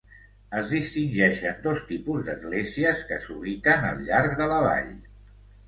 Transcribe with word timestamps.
Es 0.59 0.71
distingeixen 0.75 1.59
dos 1.67 1.83
tipus 1.91 2.25
d'esglésies 2.31 3.05
que 3.13 3.21
s'ubiquen 3.29 3.89
al 3.93 4.03
llarg 4.11 4.37
de 4.43 4.51
la 4.57 4.61
vall. 4.69 4.93